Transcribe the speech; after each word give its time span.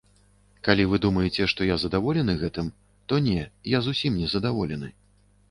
Калі 0.67 0.85
вы 0.93 0.99
думаеце, 1.05 1.45
што 1.51 1.67
я 1.67 1.75
задаволены 1.83 2.33
гэтым, 2.41 2.73
то 3.11 3.21
не, 3.27 3.45
я 3.77 3.83
зусім 3.91 4.19
незадаволены. 4.25 4.93